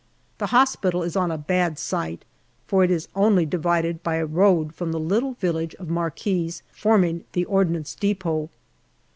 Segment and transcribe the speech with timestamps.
[0.39, 2.25] The hospital is on a bad site,
[2.65, 7.23] for it is only divided by a road from the little village of marquees forming
[7.33, 8.49] the Ordnance depot.